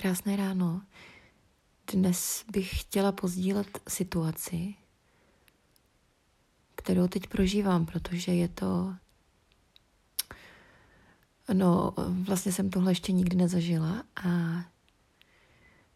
[0.00, 0.82] Krásné ráno.
[1.92, 4.74] Dnes bych chtěla pozdílet situaci,
[6.74, 8.94] kterou teď prožívám, protože je to...
[11.52, 14.28] No, vlastně jsem tohle ještě nikdy nezažila a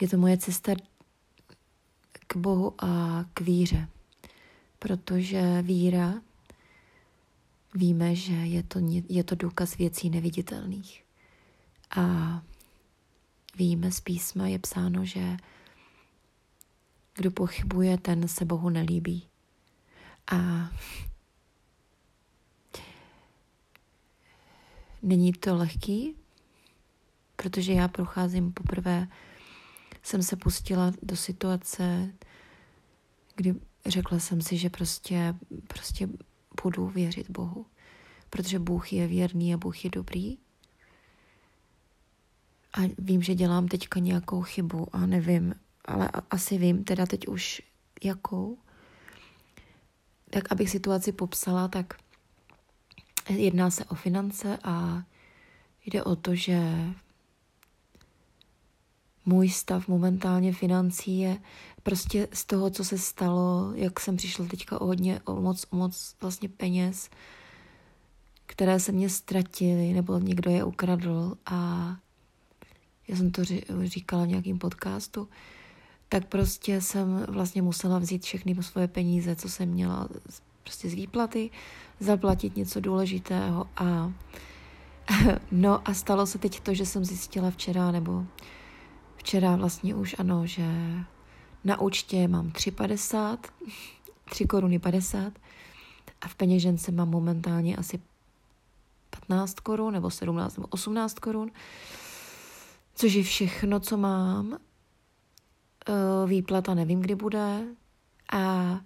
[0.00, 0.72] je to moje cesta
[2.26, 3.88] k Bohu a k víře.
[4.78, 6.14] Protože víra,
[7.74, 8.78] víme, že je to,
[9.08, 11.04] je to důkaz věcí neviditelných.
[11.96, 12.02] A
[13.56, 15.36] víme z písma, je psáno, že
[17.14, 19.28] kdo pochybuje, ten se Bohu nelíbí.
[20.32, 20.70] A
[25.02, 26.14] není to lehký,
[27.36, 29.08] protože já procházím poprvé,
[30.02, 32.12] jsem se pustila do situace,
[33.36, 33.54] kdy
[33.86, 35.34] řekla jsem si, že prostě,
[35.68, 36.08] prostě
[36.62, 37.66] budu věřit Bohu,
[38.30, 40.38] protože Bůh je věrný a Bůh je dobrý
[42.76, 47.62] a vím, že dělám teďka nějakou chybu a nevím, ale asi vím teda teď už
[48.04, 48.58] jakou.
[50.30, 51.94] Tak abych situaci popsala, tak
[53.28, 55.02] jedná se o finance a
[55.86, 56.60] jde o to, že
[59.26, 61.38] můj stav momentálně financí je
[61.82, 65.76] prostě z toho, co se stalo, jak jsem přišla teďka o hodně, o moc, o
[65.76, 67.10] moc vlastně peněz,
[68.46, 71.86] které se mě ztratily, nebo někdo je ukradl a
[73.08, 73.42] já jsem to
[73.84, 75.28] říkala v nějakém podcastu,
[76.08, 80.08] tak prostě jsem vlastně musela vzít všechny svoje peníze, co jsem měla
[80.62, 81.50] prostě z výplaty,
[82.00, 84.12] zaplatit něco důležitého a
[85.52, 88.24] no a stalo se teď to, že jsem zjistila včera, nebo
[89.16, 90.66] včera vlastně už ano, že
[91.64, 93.38] na účtě mám 3,50,
[94.30, 95.32] 3 koruny 50
[96.20, 98.00] a v peněžence mám momentálně asi
[99.10, 101.50] 15 korun nebo 17 nebo 18 korun
[102.96, 104.58] což je všechno, co mám.
[105.88, 107.64] Eh, výplata nevím, kdy bude.
[108.32, 108.80] A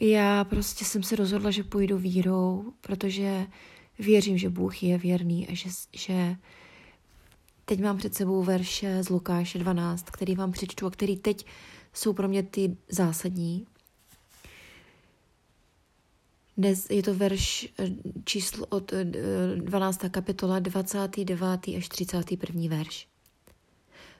[0.00, 3.46] já prostě jsem se rozhodla, že půjdu vírou, protože
[3.98, 6.36] věřím, že Bůh je věrný a že, že
[7.64, 11.46] teď mám před sebou verše z Lukáše 12, který vám přečtu a který teď
[11.92, 13.66] jsou pro mě ty zásadní.
[16.58, 17.90] Dnes je to verš eh,
[18.24, 20.04] číslo od 12.
[20.04, 21.68] Eh, kapitola 29.
[21.76, 22.68] až 31.
[22.68, 23.08] verš.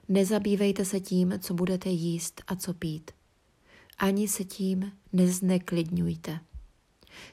[0.09, 3.11] Nezabývejte se tím, co budete jíst a co pít.
[3.97, 6.39] Ani se tím nezneklidňujte.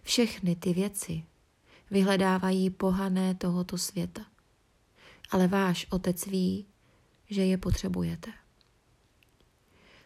[0.03, 1.23] Všechny ty věci
[1.91, 4.27] vyhledávají pohané tohoto světa.
[5.31, 6.67] Ale váš otec ví,
[7.31, 8.31] že je potřebujete.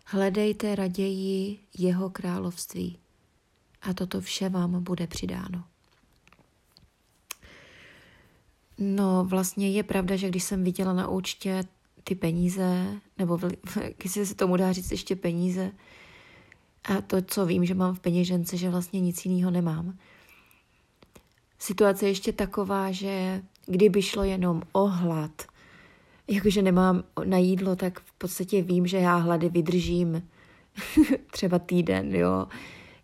[0.07, 2.99] Hledejte raději jeho království
[3.83, 5.65] a toto vše vám bude přidáno.
[8.79, 11.65] No, vlastně je pravda, že když jsem viděla na účtě
[12.05, 12.87] ty peníze,
[13.19, 13.39] nebo
[13.97, 15.73] když se tomu dá říct ještě peníze,
[16.85, 19.99] a to, co vím, že mám v peněžence, že vlastně nic jiného nemám.
[21.59, 25.43] Situace je ještě taková, že kdyby šlo jenom o hlad,
[26.29, 30.29] jakože nemám na jídlo, tak v podstatě vím, že já hlady vydržím
[31.31, 32.47] třeba týden, jo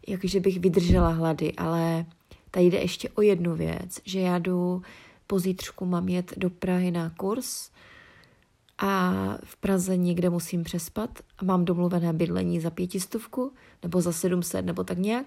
[0.07, 2.07] jakože bych vydržela hlady, ale
[2.51, 4.83] tady jde ještě o jednu věc, že já jdu
[5.27, 7.71] pozítřku mám jet do Prahy na kurz
[8.79, 9.13] a
[9.45, 13.53] v Praze někde musím přespat a mám domluvené bydlení za pětistovku
[13.83, 15.27] nebo za sedmset nebo tak nějak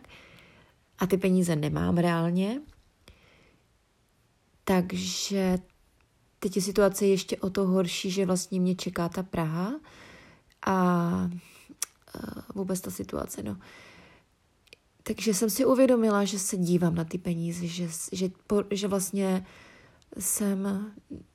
[1.00, 2.62] a ty peníze nemám reálně.
[4.64, 5.58] Takže
[6.40, 9.74] teď je situace ještě o to horší, že vlastně mě čeká ta Praha
[10.66, 11.30] a
[12.56, 13.58] vůbec ta situace, no.
[15.10, 18.30] Takže jsem si uvědomila, že se dívám na ty peníze, že, že,
[18.72, 19.46] že vlastně
[20.20, 20.92] jsem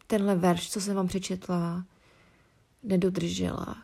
[0.07, 1.85] tenhle verš, co jsem vám přečetla,
[2.83, 3.77] nedodržela.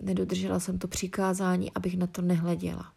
[0.00, 2.92] Nedodržela jsem to přikázání, abych na to nehleděla.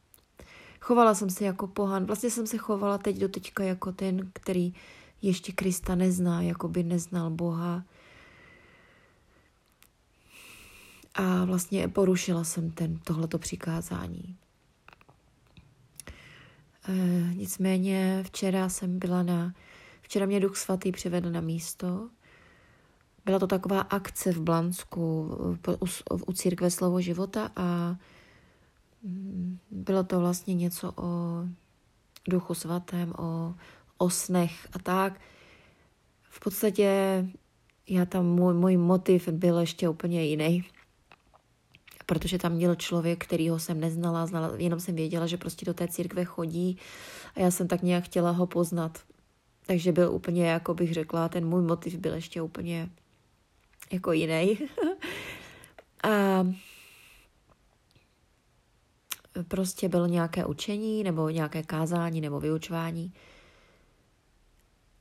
[0.81, 2.05] Chovala jsem se jako pohan.
[2.05, 4.73] Vlastně jsem se chovala teď do teďka jako ten, který
[5.21, 7.83] ještě Krista nezná, jako by neznal Boha.
[11.13, 14.37] A vlastně porušila jsem ten, tohleto přikázání.
[16.87, 16.93] E,
[17.33, 19.53] nicméně včera jsem byla na,
[20.01, 22.09] včera mě Duch Svatý přivedl na místo.
[23.25, 25.29] Byla to taková akce v Blansku
[25.79, 25.87] u,
[26.27, 27.97] u církve Slovo života a
[29.03, 31.43] mm, bylo to vlastně něco o
[32.29, 33.55] Duchu Svatém, o,
[33.97, 35.19] o snech a tak.
[36.29, 36.89] V podstatě
[37.89, 40.63] já tam, můj, můj motiv byl ještě úplně jiný
[42.07, 45.87] protože tam měl člověk, kterýho jsem neznala, znala, jenom jsem věděla, že prostě do té
[45.87, 46.77] církve chodí
[47.35, 48.99] a já jsem tak nějak chtěla ho poznat.
[49.65, 52.89] Takže byl úplně, jako bych řekla, ten můj motiv byl ještě úplně
[53.91, 54.57] jako jiný.
[56.03, 56.47] a
[59.47, 63.13] prostě bylo nějaké učení, nebo nějaké kázání, nebo vyučování.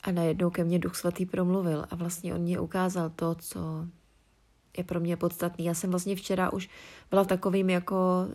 [0.02, 3.86] A najednou ke mně Duch Svatý promluvil a vlastně on mě ukázal to, co
[4.78, 5.64] je pro mě podstatný.
[5.64, 6.68] Já jsem vlastně včera už
[7.10, 8.28] byla v takovým jako,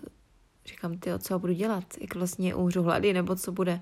[0.65, 3.81] říkám, ty, co budu dělat, jak vlastně umřu hlady, nebo co bude.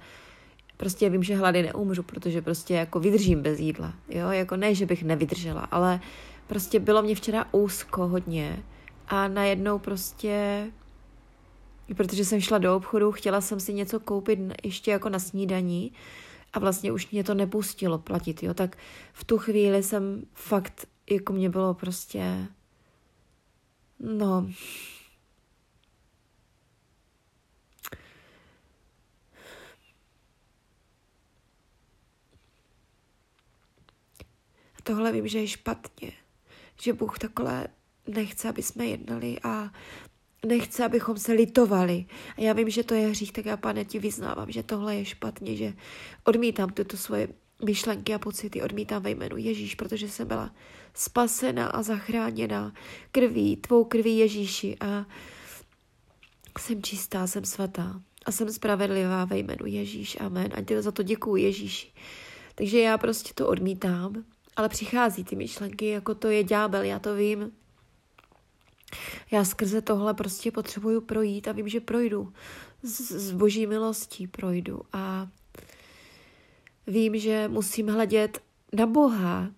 [0.77, 4.85] Prostě vím, že hlady neumřu, protože prostě jako vydržím bez jídla, jo, jako ne, že
[4.85, 5.99] bych nevydržela, ale
[6.47, 8.63] prostě bylo mě včera úzko hodně
[9.07, 10.65] a najednou prostě
[11.95, 15.91] protože jsem šla do obchodu, chtěla jsem si něco koupit ještě jako na snídaní
[16.53, 18.77] a vlastně už mě to nepustilo platit, jo, tak
[19.13, 22.47] v tu chvíli jsem fakt, jako mě bylo prostě,
[23.99, 24.49] no,
[34.79, 36.11] A tohle vím, že je špatně,
[36.81, 37.67] že Bůh takhle
[38.07, 39.71] nechce, aby jsme jednali a
[40.45, 42.05] nechce, abychom se litovali.
[42.37, 45.05] A já vím, že to je hřích, tak já, pane, ti vyznávám, že tohle je
[45.05, 45.73] špatně, že
[46.23, 47.27] odmítám tyto svoje
[47.65, 50.51] myšlenky a pocity, odmítám ve jménu Ježíš, protože jsem byla
[50.93, 52.73] spasena a zachráněna
[53.11, 55.05] krví, tvou krví Ježíši a
[56.59, 60.17] jsem čistá, jsem svatá a jsem spravedlivá ve jménu Ježíš.
[60.19, 60.51] Amen.
[60.55, 61.91] A tě za to děkuji Ježíši.
[62.55, 64.23] Takže já prostě to odmítám,
[64.55, 67.51] ale přichází ty myšlenky, jako to je ďábel, já to vím,
[69.31, 72.33] já skrze tohle prostě potřebuju projít a vím, že projdu.
[72.83, 75.27] Z, z boží milostí projdu a
[76.89, 78.41] vím, že musím hledět
[78.73, 79.51] na Boha.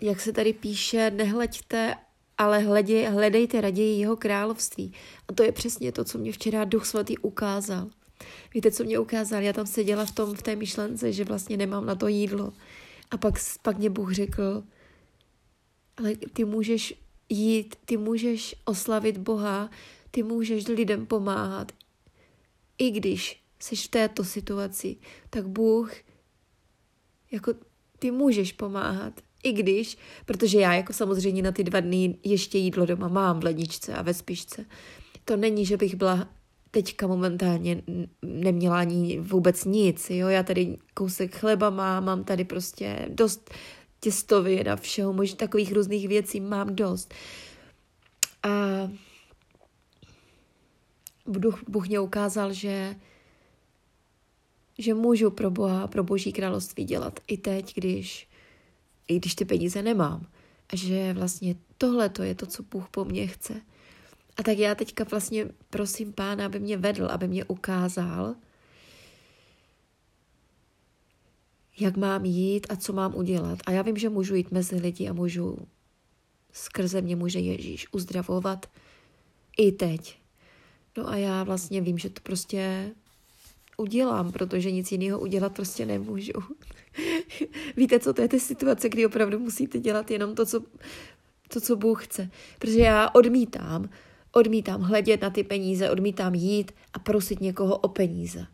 [0.00, 1.94] Jak se tady píše, nehleďte,
[2.38, 4.92] ale hledě, hledejte raději jeho království.
[5.28, 7.90] A to je přesně to, co mě včera Duch Svatý ukázal.
[8.54, 9.42] Víte, co mě ukázal?
[9.42, 12.52] Já tam seděla v, tom, v té myšlence, že vlastně nemám na to jídlo.
[13.10, 14.62] A pak, pak mě Bůh řekl,
[15.96, 16.94] ale ty můžeš
[17.28, 19.70] jít, ty můžeš oslavit Boha,
[20.10, 21.72] ty můžeš lidem pomáhat.
[22.78, 24.96] I když jsi v této situaci,
[25.30, 25.92] tak Bůh,
[27.30, 27.54] jako
[27.98, 29.20] ty můžeš pomáhat.
[29.42, 33.44] I když, protože já jako samozřejmě na ty dva dny ještě jídlo doma mám v
[33.44, 34.64] ledničce a ve spišce.
[35.24, 36.28] To není, že bych byla
[36.70, 37.82] teďka momentálně
[38.22, 43.50] neměla ani vůbec nic, jo, já tady kousek chleba mám, mám tady prostě dost
[44.00, 47.14] těstovin a všeho, možná takových různých věcí mám dost.
[48.42, 48.48] A
[51.26, 52.96] Bůh, Bůh mě ukázal, že,
[54.82, 58.28] že můžu pro Boha, pro Boží království dělat i teď, když,
[59.08, 60.26] i když ty peníze nemám.
[60.68, 63.60] A že vlastně tohle to je to, co Bůh po mně chce.
[64.36, 68.34] A tak já teďka vlastně prosím Pána, aby mě vedl, aby mě ukázal,
[71.80, 73.58] jak mám jít a co mám udělat.
[73.66, 75.58] A já vím, že můžu jít mezi lidi a můžu,
[76.52, 78.66] skrze mě může Ježíš uzdravovat
[79.58, 80.18] i teď.
[80.96, 82.90] No a já vlastně vím, že to prostě
[83.76, 86.32] udělám, protože nic jiného udělat prostě nemůžu.
[87.76, 90.60] Víte, co to je ta situace, kdy opravdu musíte dělat jenom to, co,
[91.48, 92.30] to, co Bůh chce.
[92.58, 93.88] Protože já odmítám,
[94.32, 98.46] odmítám hledět na ty peníze, odmítám jít a prosit někoho o peníze.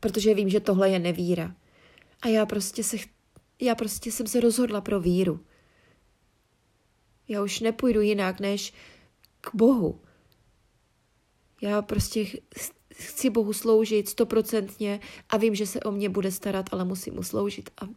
[0.00, 1.54] Protože vím, že tohle je nevíra.
[2.22, 2.96] A já prostě, se,
[3.60, 5.40] já prostě jsem se rozhodla pro víru.
[7.28, 8.72] Já už nepůjdu jinak než
[9.40, 10.00] k Bohu.
[11.62, 12.26] Já prostě
[12.96, 15.00] chci Bohu sloužit stoprocentně
[15.30, 17.70] a vím, že se o mě bude starat, ale musím mu sloužit.
[17.80, 17.88] A,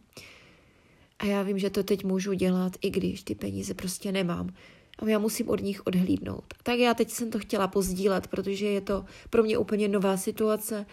[1.18, 4.54] a já vím, že to teď můžu dělat, i když ty peníze prostě nemám.
[4.98, 6.44] A já musím od nich odhlídnout.
[6.62, 10.86] Tak já teď jsem to chtěla pozdílet, protože je to pro mě úplně nová situace.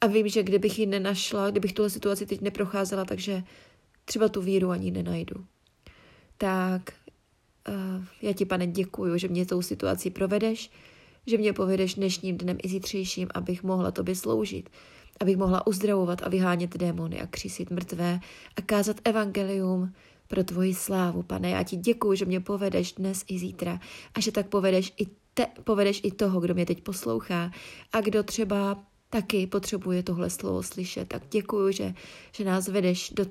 [0.00, 3.42] A vím, že kdybych ji nenašla, kdybych tuhle situaci teď neprocházela, takže
[4.04, 5.44] třeba tu víru ani nenajdu.
[6.38, 6.92] Tak
[7.68, 10.70] uh, já ti, pane, děkuju, že mě tou situací provedeš,
[11.26, 14.70] že mě povedeš dnešním dnem i zítřejším, abych mohla tobě sloužit,
[15.20, 18.20] abych mohla uzdravovat a vyhánět démony a křísit mrtvé
[18.56, 19.92] a kázat evangelium
[20.28, 21.50] pro tvoji slávu, pane.
[21.50, 23.80] Já ti děkuju, že mě povedeš dnes i zítra
[24.14, 27.50] a že tak povedeš i, te, povedeš i toho, kdo mě teď poslouchá
[27.92, 31.08] a kdo třeba taky potřebuje tohle slovo slyšet.
[31.08, 31.94] Tak děkuji, že,
[32.32, 33.26] že nás vedeš do,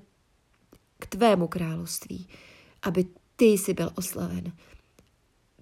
[0.99, 2.27] k tvému království,
[2.81, 4.51] aby ty jsi byl oslaven.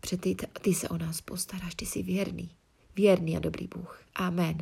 [0.04, 2.56] Protože ty, ty se o nás postaráš, ty jsi věrný,
[2.96, 4.04] věrný a dobrý Bůh.
[4.16, 4.58] Amen.